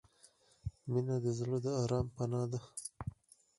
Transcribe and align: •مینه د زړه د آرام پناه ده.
•مینه 0.91 1.15
د 1.25 1.27
زړه 1.39 1.57
د 1.65 1.67
آرام 1.81 2.07
پناه 2.15 2.45
ده. 2.51 2.59